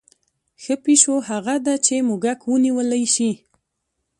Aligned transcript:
ښه 0.61 0.73
پیشو 0.83 1.15
هغه 1.29 1.55
ده 1.65 1.75
چې 1.85 1.95
موږک 2.07 2.39
ونیولی 2.49 3.03
شي. 3.13 3.31